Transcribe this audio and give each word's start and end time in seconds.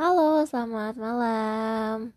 Halo, 0.00 0.40
selamat 0.48 0.96
malam. 0.96 2.16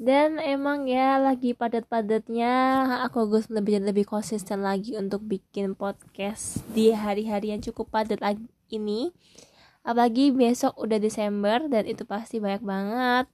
Dan 0.00 0.40
emang 0.40 0.88
ya 0.88 1.20
lagi 1.20 1.52
padat-padatnya 1.52 2.80
aku 3.04 3.28
harus 3.28 3.44
lebih 3.52 3.84
lebih 3.84 4.08
konsisten 4.08 4.64
lagi 4.64 4.96
untuk 4.96 5.20
bikin 5.20 5.76
podcast 5.76 6.64
di 6.72 6.96
hari-hari 6.96 7.52
yang 7.52 7.60
cukup 7.60 7.92
padat 7.92 8.40
ini. 8.72 9.12
Apalagi 9.84 10.32
besok 10.32 10.80
udah 10.80 10.96
Desember 10.96 11.60
dan 11.68 11.84
itu 11.84 12.08
pasti 12.08 12.40
banyak 12.40 12.64
banget 12.64 13.28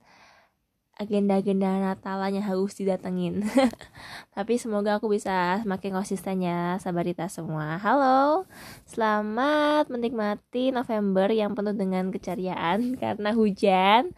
agenda-agenda 0.95 1.83
Natalannya 1.83 2.43
harus 2.43 2.79
didatengin. 2.79 3.43
Tapi 4.37 4.55
semoga 4.57 4.99
aku 4.99 5.11
bisa 5.11 5.59
semakin 5.63 5.91
konsisten 5.91 6.43
ya, 6.47 6.79
sabarita 6.79 7.27
semua. 7.27 7.77
Halo, 7.83 8.47
selamat 8.87 9.91
menikmati 9.91 10.71
November 10.71 11.31
yang 11.35 11.59
penuh 11.59 11.75
dengan 11.75 12.15
keceriaan 12.15 12.95
karena 13.03 13.31
hujan. 13.35 14.15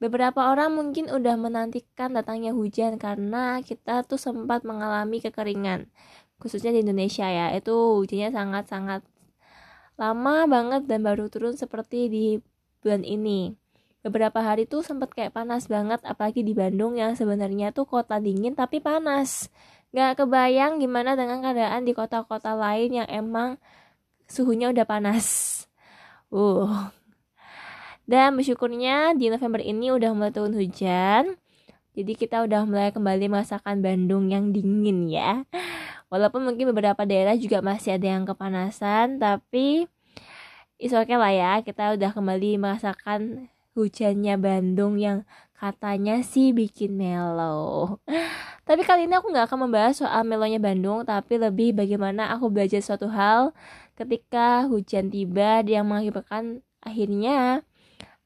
Beberapa 0.00 0.48
orang 0.48 0.72
mungkin 0.72 1.12
udah 1.12 1.36
menantikan 1.36 2.16
datangnya 2.16 2.56
hujan 2.56 2.96
karena 2.96 3.60
kita 3.60 4.02
tuh 4.08 4.16
sempat 4.16 4.64
mengalami 4.64 5.20
kekeringan. 5.20 5.92
Khususnya 6.40 6.72
di 6.72 6.80
Indonesia 6.80 7.28
ya, 7.28 7.52
itu 7.52 8.00
hujannya 8.00 8.32
sangat-sangat 8.32 9.04
lama 10.00 10.48
banget 10.48 10.88
dan 10.88 11.04
baru 11.04 11.28
turun 11.28 11.60
seperti 11.60 12.08
di 12.08 12.26
bulan 12.80 13.04
ini 13.04 13.59
beberapa 14.00 14.40
hari 14.40 14.64
tuh 14.64 14.80
sempat 14.80 15.12
kayak 15.12 15.36
panas 15.36 15.68
banget 15.68 16.00
apalagi 16.08 16.40
di 16.40 16.56
Bandung 16.56 16.96
yang 16.96 17.16
sebenarnya 17.16 17.72
tuh 17.72 17.84
kota 17.88 18.16
dingin 18.20 18.56
tapi 18.56 18.80
panas. 18.80 19.52
Nggak 19.90 20.24
kebayang 20.24 20.78
gimana 20.78 21.18
dengan 21.18 21.42
keadaan 21.42 21.82
di 21.84 21.92
kota-kota 21.92 22.54
lain 22.54 23.02
yang 23.02 23.08
emang 23.10 23.58
suhunya 24.30 24.70
udah 24.70 24.86
panas. 24.86 25.26
Uh. 26.30 26.90
Dan 28.06 28.34
bersyukurnya 28.34 29.14
di 29.14 29.30
November 29.30 29.62
ini 29.62 29.94
udah 29.94 30.10
mulai 30.14 30.34
turun 30.34 30.54
hujan 30.54 31.38
jadi 31.90 32.12
kita 32.14 32.46
udah 32.46 32.62
mulai 32.64 32.94
kembali 32.94 33.26
merasakan 33.26 33.82
Bandung 33.82 34.30
yang 34.30 34.54
dingin 34.54 35.10
ya. 35.10 35.42
Walaupun 36.10 36.46
mungkin 36.46 36.70
beberapa 36.70 37.02
daerah 37.02 37.34
juga 37.34 37.62
masih 37.62 37.98
ada 37.98 38.06
yang 38.06 38.24
kepanasan 38.26 39.18
tapi 39.18 39.90
is 40.80 40.96
okay 40.96 41.18
lah 41.18 41.30
ya 41.34 41.52
kita 41.60 41.94
udah 41.94 42.10
kembali 42.14 42.56
merasakan 42.56 43.50
hujannya 43.80 44.36
Bandung 44.36 45.00
yang 45.00 45.24
katanya 45.60 46.24
sih 46.24 46.56
bikin 46.56 46.96
mellow. 46.96 48.00
Tapi 48.68 48.80
kali 48.86 49.04
ini 49.04 49.14
aku 49.16 49.28
nggak 49.28 49.52
akan 49.52 49.68
membahas 49.68 50.00
soal 50.00 50.24
melonya 50.24 50.56
Bandung, 50.56 51.02
tapi 51.02 51.42
lebih 51.42 51.74
bagaimana 51.74 52.30
aku 52.30 52.48
belajar 52.54 52.78
suatu 52.78 53.10
hal 53.10 53.50
ketika 53.98 54.64
hujan 54.70 55.10
tiba 55.10 55.60
yang 55.66 55.90
mengakibatkan 55.90 56.62
akhirnya 56.78 57.66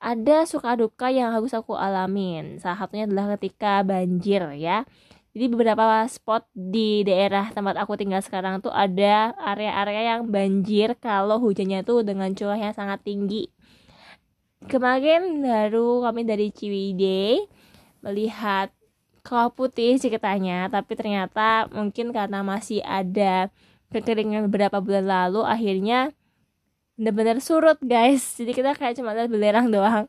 ada 0.04 0.44
suka 0.44 0.76
duka 0.76 1.08
yang 1.08 1.32
harus 1.32 1.56
aku 1.56 1.72
alamin. 1.72 2.60
Salah 2.60 2.76
satunya 2.76 3.08
adalah 3.08 3.40
ketika 3.40 3.80
banjir 3.80 4.44
ya. 4.60 4.84
Jadi 5.32 5.50
beberapa 5.50 6.04
spot 6.06 6.46
di 6.52 7.02
daerah 7.02 7.50
tempat 7.50 7.80
aku 7.80 7.96
tinggal 7.98 8.20
sekarang 8.20 8.60
tuh 8.60 8.70
ada 8.70 9.34
area-area 9.34 10.14
yang 10.14 10.28
banjir 10.28 10.94
kalau 11.00 11.40
hujannya 11.40 11.82
tuh 11.82 12.04
dengan 12.06 12.30
curah 12.36 12.60
yang 12.60 12.76
sangat 12.76 13.02
tinggi 13.02 13.50
kemarin 14.66 15.44
baru 15.44 16.04
kami 16.04 16.24
dari 16.24 16.48
Ciwidey 16.50 17.44
melihat 18.04 18.72
kawah 19.24 19.48
putih 19.48 19.96
ceritanya 19.96 20.68
tapi 20.68 20.92
ternyata 20.96 21.68
mungkin 21.72 22.12
karena 22.12 22.44
masih 22.44 22.84
ada 22.84 23.48
kekeringan 23.88 24.50
beberapa 24.50 24.82
bulan 24.84 25.06
lalu 25.06 25.40
akhirnya 25.46 26.12
benar-benar 26.94 27.42
surut 27.42 27.78
guys. 27.82 28.38
Jadi 28.38 28.54
kita 28.54 28.74
kayak 28.74 28.98
cuma 28.98 29.14
lihat 29.14 29.30
belerang 29.30 29.70
doang. 29.70 30.06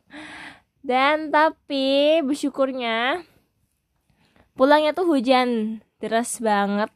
Dan 0.86 1.34
tapi 1.34 2.20
bersyukurnya 2.22 3.26
pulangnya 4.54 4.94
tuh 4.94 5.06
hujan 5.10 5.82
deras 5.98 6.38
banget. 6.38 6.90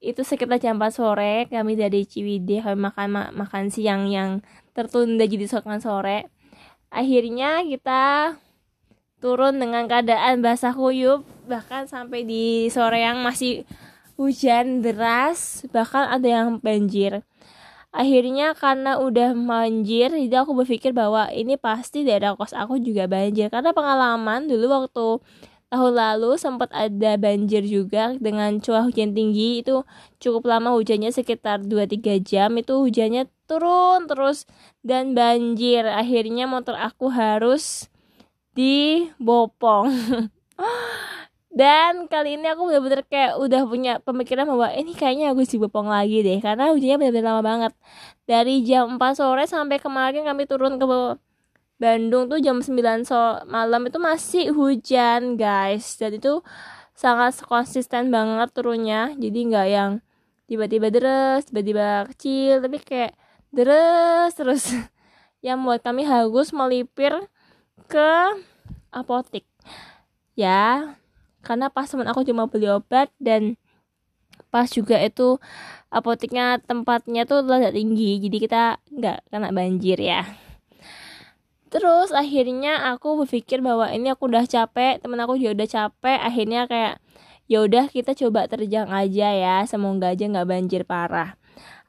Itu 0.00 0.24
sekitar 0.24 0.56
jam 0.56 0.80
4 0.80 0.96
sore 0.96 1.44
kami 1.52 1.76
dari 1.76 2.08
Ciwidey 2.08 2.64
kami 2.64 2.78
makan 2.80 3.08
ma 3.12 3.22
makan 3.36 3.68
siang 3.68 4.08
yang 4.08 4.40
tertunda 4.72 5.28
jadi 5.28 5.44
sore 5.44 6.39
akhirnya 6.90 7.62
kita 7.64 8.36
turun 9.22 9.60
dengan 9.60 9.86
keadaan 9.86 10.42
basah 10.42 10.74
kuyup 10.74 11.22
bahkan 11.46 11.86
sampai 11.86 12.24
di 12.24 12.66
sore 12.72 13.04
yang 13.04 13.20
masih 13.22 13.68
hujan 14.20 14.84
deras 14.84 15.64
bahkan 15.72 16.08
ada 16.10 16.28
yang 16.28 16.60
banjir. 16.60 17.24
Akhirnya 17.90 18.54
karena 18.54 19.02
udah 19.02 19.34
banjir 19.34 20.14
jadi 20.14 20.46
aku 20.46 20.54
berpikir 20.62 20.94
bahwa 20.94 21.26
ini 21.34 21.58
pasti 21.58 22.06
daerah 22.06 22.38
kos 22.38 22.54
aku 22.54 22.78
juga 22.78 23.10
banjir. 23.10 23.50
Karena 23.50 23.74
pengalaman 23.74 24.46
dulu 24.46 24.66
waktu 24.70 25.06
tahun 25.70 25.94
lalu 25.94 26.34
sempat 26.34 26.70
ada 26.74 27.14
banjir 27.14 27.62
juga 27.62 28.14
dengan 28.18 28.58
curah 28.58 28.86
hujan 28.86 29.14
tinggi 29.14 29.62
itu 29.62 29.86
cukup 30.18 30.50
lama 30.50 30.74
hujannya 30.74 31.14
sekitar 31.14 31.62
2-3 31.62 32.18
jam 32.22 32.50
itu 32.58 32.74
hujannya 32.74 33.30
turun 33.50 34.06
terus 34.06 34.46
dan 34.86 35.18
banjir. 35.18 35.82
Akhirnya 35.82 36.46
motor 36.46 36.78
aku 36.78 37.10
harus 37.10 37.90
dibopong. 38.54 39.90
Dan 41.50 42.06
kali 42.06 42.38
ini 42.38 42.46
aku 42.46 42.70
bener-bener 42.70 43.02
kayak 43.10 43.34
udah 43.42 43.66
punya 43.66 43.98
pemikiran 44.06 44.46
bahwa 44.46 44.70
ini 44.70 44.94
kayaknya 44.94 45.34
harus 45.34 45.50
dibopong 45.50 45.90
lagi 45.90 46.22
deh 46.22 46.38
karena 46.38 46.70
hujannya 46.70 46.96
bener-bener 47.02 47.26
lama 47.26 47.42
banget. 47.42 47.72
Dari 48.22 48.62
jam 48.62 48.94
4 48.94 49.18
sore 49.18 49.50
sampai 49.50 49.82
kemarin 49.82 50.22
kami 50.30 50.46
turun 50.46 50.78
ke 50.78 50.86
Bandung 51.82 52.30
tuh 52.30 52.38
jam 52.38 52.62
9 52.62 53.02
so 53.02 53.18
malam 53.50 53.82
itu 53.90 53.98
masih 53.98 54.54
hujan 54.54 55.34
guys. 55.34 55.98
Dan 55.98 56.22
itu 56.22 56.38
sangat 56.94 57.42
konsisten 57.42 58.14
banget 58.14 58.54
turunnya. 58.54 59.10
Jadi 59.18 59.38
nggak 59.50 59.66
yang 59.66 59.92
tiba-tiba 60.50 60.90
deras 60.90 61.46
tiba-tiba 61.46 62.06
kecil 62.10 62.58
tapi 62.58 62.78
kayak 62.82 63.14
deras 63.54 64.34
terus. 64.34 64.72
Yang 65.46 65.58
buat 65.64 65.80
kami 65.80 66.04
harus 66.04 66.52
melipir 66.52 67.12
ke 67.88 68.10
apotik. 68.92 69.46
Ya 70.36 70.96
karena 71.40 71.72
pas 71.72 71.88
teman 71.88 72.04
aku 72.04 72.20
cuma 72.28 72.44
beli 72.46 72.68
obat 72.68 73.08
dan 73.16 73.56
pas 74.52 74.68
juga 74.68 75.00
itu 75.00 75.40
apoteknya 75.88 76.60
tempatnya 76.60 77.24
tuh 77.24 77.40
agak 77.48 77.72
tinggi 77.72 78.20
jadi 78.20 78.36
kita 78.36 78.62
nggak 78.92 79.18
kena 79.32 79.48
banjir 79.50 79.96
ya. 79.96 80.28
Terus 81.70 82.10
akhirnya 82.10 82.92
aku 82.92 83.24
berpikir 83.24 83.62
bahwa 83.62 83.88
ini 83.94 84.10
aku 84.10 84.26
udah 84.26 84.44
capek 84.44 84.98
temen 85.00 85.22
aku 85.22 85.38
juga 85.38 85.62
udah 85.62 85.68
capek 85.70 86.18
akhirnya 86.18 86.66
kayak 86.66 86.94
ya 87.50 87.66
udah 87.66 87.90
kita 87.90 88.14
coba 88.14 88.46
terjang 88.46 88.90
aja 88.90 89.28
ya 89.34 89.56
semoga 89.66 90.14
aja 90.14 90.26
nggak 90.26 90.48
banjir 90.50 90.82
parah 90.86 91.39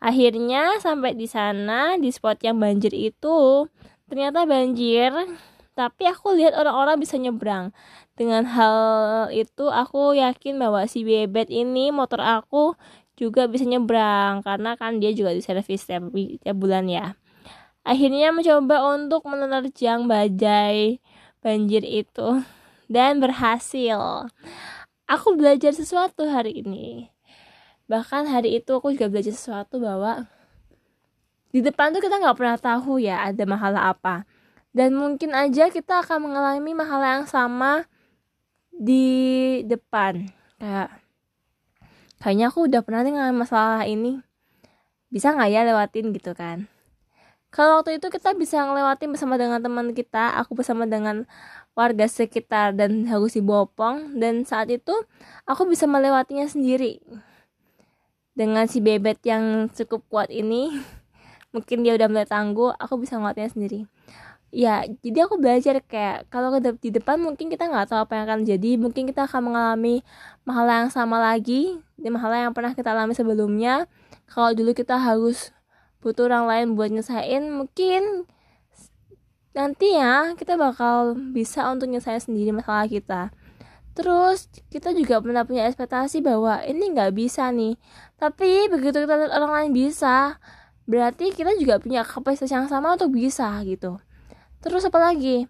akhirnya 0.01 0.79
sampai 0.81 1.13
di 1.13 1.29
sana 1.29 1.95
di 1.99 2.09
spot 2.09 2.41
yang 2.41 2.57
banjir 2.57 2.91
itu 2.95 3.67
ternyata 4.09 4.43
banjir 4.47 5.11
tapi 5.77 6.03
aku 6.09 6.35
lihat 6.35 6.57
orang-orang 6.57 6.99
bisa 6.99 7.15
nyebrang 7.15 7.71
dengan 8.19 8.43
hal 8.45 8.77
itu 9.31 9.71
aku 9.71 10.17
yakin 10.17 10.59
bahwa 10.59 10.83
si 10.85 11.05
bebet 11.07 11.47
ini 11.47 11.89
motor 11.89 12.19
aku 12.19 12.75
juga 13.15 13.45
bisa 13.45 13.63
nyebrang 13.67 14.41
karena 14.41 14.75
kan 14.75 14.97
dia 14.97 15.13
juga 15.13 15.31
diservis 15.31 15.85
tiap, 15.85 16.09
tiap 16.13 16.57
bulan 16.57 16.89
ya 16.89 17.13
akhirnya 17.85 18.33
mencoba 18.33 18.95
untuk 18.97 19.25
menerjang 19.29 20.05
bajai 20.09 21.01
banjir 21.41 21.81
itu 21.81 22.45
dan 22.91 23.23
berhasil. 23.23 24.27
Aku 25.07 25.35
belajar 25.35 25.71
sesuatu 25.71 26.27
hari 26.27 26.63
ini. 26.63 27.10
Bahkan 27.89 28.29
hari 28.29 28.59
itu 28.59 28.71
aku 28.73 28.93
juga 28.93 29.07
belajar 29.09 29.33
sesuatu 29.33 29.81
bahwa 29.81 30.27
di 31.51 31.59
depan 31.59 31.91
tuh 31.91 32.01
kita 32.03 32.21
nggak 32.21 32.37
pernah 32.37 32.57
tahu 32.57 33.01
ya 33.01 33.21
ada 33.25 33.43
masalah 33.47 33.93
apa. 33.95 34.27
Dan 34.71 34.95
mungkin 34.95 35.35
aja 35.35 35.67
kita 35.67 36.03
akan 36.05 36.31
mengalami 36.31 36.71
masalah 36.71 37.19
yang 37.19 37.27
sama 37.27 37.85
di 38.71 39.59
depan. 39.67 40.31
Kayak 40.61 40.89
kayaknya 42.23 42.45
aku 42.47 42.59
udah 42.71 42.81
pernah 42.85 43.01
nih 43.03 43.13
ngalamin 43.17 43.39
masalah 43.41 43.83
ini. 43.83 44.23
Bisa 45.11 45.35
nggak 45.35 45.49
ya 45.51 45.61
lewatin 45.67 46.15
gitu 46.15 46.31
kan? 46.31 46.71
kalau 47.51 47.83
waktu 47.83 47.99
itu 47.99 48.07
kita 48.07 48.31
bisa 48.33 48.63
ngelewatin 48.63 49.11
bersama 49.11 49.35
dengan 49.35 49.59
teman 49.59 49.91
kita 49.91 50.39
aku 50.39 50.55
bersama 50.55 50.87
dengan 50.87 51.27
warga 51.75 52.07
sekitar 52.07 52.71
dan 52.71 53.03
harus 53.11 53.35
dibopong 53.35 54.15
dan 54.15 54.47
saat 54.47 54.71
itu 54.71 54.95
aku 55.43 55.67
bisa 55.67 55.83
melewatinya 55.83 56.47
sendiri 56.47 57.03
dengan 58.31 58.65
si 58.65 58.79
bebet 58.79 59.19
yang 59.27 59.67
cukup 59.71 60.07
kuat 60.07 60.29
ini 60.31 60.71
mungkin 61.55 61.83
dia 61.83 61.95
udah 61.99 62.07
mulai 62.07 62.27
tangguh 62.27 62.71
aku 62.79 63.01
bisa 63.01 63.19
ngelewatinnya 63.19 63.51
sendiri. 63.51 63.79
Ya 64.51 64.83
jadi 64.99 65.31
aku 65.31 65.39
belajar 65.39 65.79
kayak 65.79 66.27
kalau 66.27 66.51
di 66.59 66.91
depan 66.91 67.15
mungkin 67.19 67.47
kita 67.47 67.71
nggak 67.71 67.87
tahu 67.91 68.03
apa 68.03 68.19
yang 68.19 68.23
akan 68.27 68.39
jadi 68.43 68.71
mungkin 68.75 69.07
kita 69.07 69.23
akan 69.23 69.51
mengalami 69.51 70.03
masalah 70.43 70.83
yang 70.83 70.91
sama 70.91 71.23
lagi 71.23 71.79
di 71.95 72.09
masalah 72.11 72.43
yang 72.43 72.51
pernah 72.51 72.75
kita 72.75 72.91
alami 72.91 73.15
sebelumnya. 73.15 73.87
Kalau 74.27 74.51
dulu 74.51 74.75
kita 74.75 74.99
harus 74.99 75.55
butuh 76.03 76.27
orang 76.27 76.49
lain 76.49 76.67
buat 76.75 76.89
nyesain 76.89 77.53
mungkin 77.53 78.25
nantinya 79.51 80.33
kita 80.39 80.55
bakal 80.55 81.13
bisa 81.35 81.67
untuk 81.69 81.91
nyelesain 81.91 82.23
sendiri 82.23 82.55
masalah 82.55 82.87
kita 82.87 83.35
terus 83.91 84.47
kita 84.71 84.95
juga 84.95 85.19
pernah 85.19 85.43
punya 85.43 85.67
ekspektasi 85.67 86.23
bahwa 86.23 86.63
ini 86.63 86.95
nggak 86.95 87.11
bisa 87.11 87.51
nih. 87.51 87.75
Tapi 88.15 88.71
begitu 88.71 89.03
kita 89.03 89.15
lihat 89.19 89.31
orang 89.35 89.51
lain 89.51 89.71
bisa 89.75 90.39
berarti 90.89 91.31
kita 91.31 91.55
juga 91.59 91.77
punya 91.77 92.01
kapasitas 92.01 92.51
yang 92.51 92.67
sama 92.71 92.95
untuk 92.95 93.13
bisa 93.13 93.47
gitu. 93.67 93.99
Terus 94.63 94.87
apa 94.87 94.99
lagi? 95.11 95.47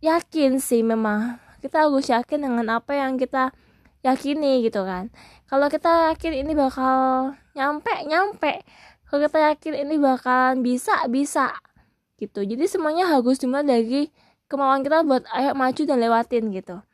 Yakin 0.00 0.60
sih 0.60 0.84
memang. 0.84 1.40
Kita 1.62 1.88
harus 1.88 2.06
yakin 2.12 2.44
dengan 2.44 2.66
apa 2.76 2.92
yang 2.92 3.16
kita 3.16 3.56
yakini 4.04 4.60
gitu 4.62 4.84
kan. 4.84 5.08
Kalau 5.48 5.66
kita 5.72 6.12
yakin 6.12 6.44
ini 6.44 6.52
bakal 6.52 7.32
nyampe 7.56 7.92
nyampe. 8.04 8.62
Kalau 9.08 9.20
kita 9.24 9.38
yakin 9.52 9.72
ini 9.88 9.94
bakalan 9.96 10.60
bisa 10.60 11.06
bisa 11.08 11.56
gitu. 12.20 12.44
Jadi 12.44 12.64
semuanya 12.68 13.08
harus 13.08 13.40
dimulai 13.40 13.64
dari 13.64 14.12
kemauan 14.48 14.84
kita 14.84 15.02
buat 15.02 15.24
ayo 15.32 15.56
maju 15.56 15.82
dan 15.88 15.98
lewatin 15.98 16.52
gitu 16.52 16.84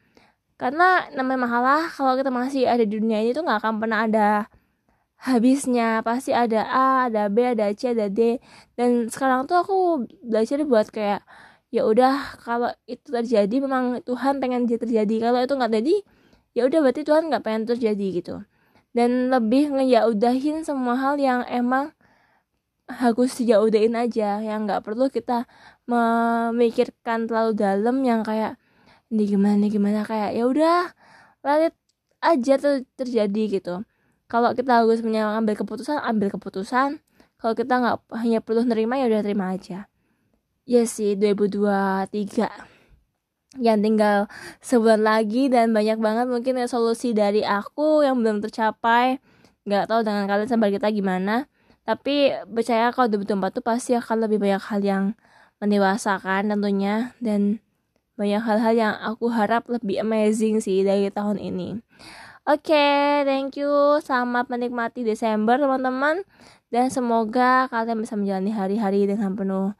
karena 0.60 1.08
namanya 1.16 1.48
masalah 1.48 1.80
kalau 1.88 2.12
kita 2.20 2.28
masih 2.28 2.68
ada 2.68 2.84
di 2.84 2.92
dunia 3.00 3.24
ini 3.24 3.32
tuh 3.32 3.48
nggak 3.48 3.64
akan 3.64 3.74
pernah 3.80 4.04
ada 4.04 4.28
habisnya. 5.16 6.04
Pasti 6.04 6.36
ada 6.36 6.68
A 6.68 7.08
ada 7.08 7.32
B 7.32 7.40
ada 7.56 7.72
C 7.72 7.96
ada 7.96 8.12
D. 8.12 8.36
Dan 8.76 9.08
sekarang 9.08 9.48
tuh 9.48 9.56
aku 9.64 9.76
belajar 10.20 10.60
buat 10.68 10.92
kayak 10.92 11.24
ya 11.72 11.88
udah 11.88 12.44
kalau 12.44 12.68
itu 12.84 13.08
terjadi 13.08 13.56
memang 13.64 14.04
Tuhan 14.04 14.36
pengen 14.36 14.68
dia 14.68 14.76
terjadi. 14.76 15.32
Kalau 15.32 15.40
itu 15.40 15.54
nggak 15.56 15.72
terjadi 15.72 15.96
ya 16.52 16.62
udah 16.68 16.78
berarti 16.84 17.02
Tuhan 17.08 17.22
nggak 17.32 17.42
pengen 17.46 17.64
terjadi 17.64 18.06
gitu. 18.20 18.34
Dan 18.92 19.32
lebih 19.32 19.72
ngejaudahin 19.72 20.60
semua 20.68 21.00
hal 21.00 21.16
yang 21.16 21.40
emang 21.48 21.96
harus 22.90 23.32
dijaudain 23.40 23.96
aja 23.96 24.44
yang 24.44 24.68
nggak 24.68 24.84
perlu 24.84 25.08
kita 25.08 25.48
memikirkan 25.88 27.24
terlalu 27.30 27.56
dalam 27.56 28.04
yang 28.04 28.20
kayak 28.20 28.59
ini 29.10 29.22
gimana 29.26 29.54
ini 29.58 29.68
gimana? 29.68 30.06
Kayak 30.06 30.30
ya 30.38 30.44
udah 30.46 30.80
let 31.42 31.74
aja 32.22 32.54
ter 32.56 32.86
terjadi 32.94 33.42
gitu. 33.60 33.74
Kalau 34.30 34.54
kita 34.54 34.82
harus 34.82 35.02
mengambil 35.02 35.58
keputusan 35.58 35.98
ambil 36.00 36.30
keputusan. 36.30 37.02
Kalau 37.40 37.54
kita 37.56 37.80
nggak 37.82 37.96
hanya 38.20 38.38
perlu 38.44 38.62
nerima 38.62 39.00
ya 39.00 39.10
udah 39.10 39.22
terima 39.26 39.50
aja. 39.50 39.90
Ya 40.68 40.82
sih 40.86 41.18
2023 41.18 42.46
yang 43.58 43.82
tinggal 43.82 44.30
sebulan 44.62 45.02
lagi 45.02 45.50
dan 45.50 45.74
banyak 45.74 45.98
banget 45.98 46.30
mungkin 46.30 46.62
solusi 46.70 47.10
dari 47.10 47.42
aku 47.42 48.06
yang 48.06 48.22
belum 48.22 48.38
tercapai. 48.38 49.18
Nggak 49.66 49.90
tahu 49.90 50.00
dengan 50.06 50.30
kalian 50.30 50.46
sampai 50.46 50.70
kita 50.70 50.86
gimana. 50.94 51.50
Tapi 51.82 52.30
percaya 52.46 52.94
kalau 52.94 53.10
2024 53.10 53.58
tuh 53.58 53.64
pasti 53.66 53.98
akan 53.98 54.30
lebih 54.30 54.38
banyak 54.38 54.62
hal 54.62 54.80
yang 54.84 55.04
mendewasakan 55.58 56.54
tentunya. 56.54 57.10
Dan 57.18 57.58
banyak 58.20 58.44
hal-hal 58.44 58.74
yang 58.76 58.94
aku 59.00 59.32
harap 59.32 59.64
lebih 59.72 60.04
amazing 60.04 60.60
sih 60.60 60.84
dari 60.84 61.08
tahun 61.08 61.40
ini. 61.40 61.80
Oke, 62.44 62.76
okay, 62.76 63.24
thank 63.24 63.56
you. 63.56 63.96
Selamat 64.04 64.52
menikmati 64.52 65.00
Desember, 65.00 65.56
teman-teman. 65.56 66.20
Dan 66.68 66.92
semoga 66.92 67.64
kalian 67.72 68.04
bisa 68.04 68.20
menjalani 68.20 68.52
hari-hari 68.52 69.08
dengan 69.08 69.32
penuh 69.32 69.72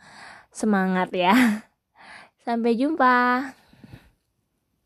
semangat 0.49 1.13
ya. 1.13 1.37
Sampai 2.49 2.81
jumpa. 2.81 3.60